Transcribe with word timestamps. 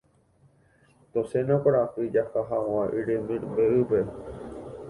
Tosẽna 1.11 1.55
kuarahy 1.63 2.05
jaha 2.13 2.39
hag̃ua 2.49 2.83
yrembe'ýpe. 2.95 3.99